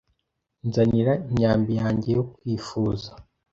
Nzanira 0.67 1.13
imyambi 1.27 1.71
yanjye 1.81 2.09
yo 2.17 2.23
kwifuza 2.33 3.09